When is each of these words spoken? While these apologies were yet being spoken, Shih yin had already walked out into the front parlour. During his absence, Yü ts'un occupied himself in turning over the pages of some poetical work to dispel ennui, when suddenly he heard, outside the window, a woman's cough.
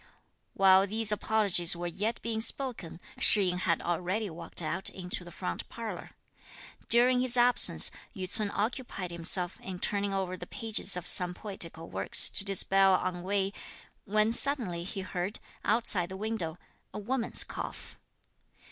While 0.55 0.87
these 0.87 1.11
apologies 1.11 1.75
were 1.75 1.85
yet 1.85 2.19
being 2.23 2.41
spoken, 2.41 2.99
Shih 3.19 3.49
yin 3.49 3.57
had 3.59 3.83
already 3.83 4.31
walked 4.31 4.59
out 4.59 4.89
into 4.89 5.23
the 5.23 5.29
front 5.29 5.69
parlour. 5.69 6.15
During 6.89 7.21
his 7.21 7.37
absence, 7.37 7.91
Yü 8.15 8.27
ts'un 8.27 8.49
occupied 8.51 9.11
himself 9.11 9.59
in 9.59 9.77
turning 9.77 10.11
over 10.11 10.35
the 10.35 10.47
pages 10.47 10.97
of 10.97 11.05
some 11.05 11.35
poetical 11.35 11.87
work 11.87 12.13
to 12.15 12.43
dispel 12.43 12.99
ennui, 13.07 13.53
when 14.05 14.31
suddenly 14.31 14.85
he 14.85 15.01
heard, 15.01 15.39
outside 15.63 16.09
the 16.09 16.17
window, 16.17 16.57
a 16.91 16.97
woman's 16.97 17.43
cough. 17.43 17.99